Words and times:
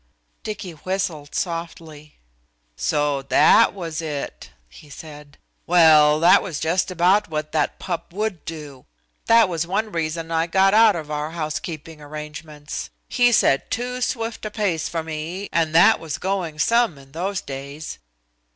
Dicky 0.41 0.71
whistled 0.71 1.35
softly. 1.35 2.15
"So 2.75 3.21
that 3.21 3.71
was 3.71 4.01
it?" 4.01 4.49
he 4.67 4.89
said. 4.89 5.37
"Well 5.67 6.19
that 6.21 6.41
was 6.41 6.59
just 6.59 6.89
about 6.89 7.29
what 7.29 7.51
that 7.51 7.77
pup 7.77 8.11
would 8.11 8.43
do. 8.43 8.87
That 9.27 9.47
was 9.47 9.67
one 9.67 9.91
reason 9.91 10.31
I 10.31 10.47
got 10.47 10.73
out 10.73 10.95
of 10.95 11.11
our 11.11 11.29
housekeeping 11.29 12.01
arrangements. 12.01 12.89
He 13.09 13.31
set 13.31 13.69
too 13.69 14.01
swift 14.01 14.43
a 14.43 14.49
pace 14.49 14.89
for 14.89 15.03
me, 15.03 15.47
and 15.53 15.75
that 15.75 15.99
was 15.99 16.17
going 16.17 16.57
some 16.57 16.97
in 16.97 17.11
those 17.11 17.39
days." 17.39 17.99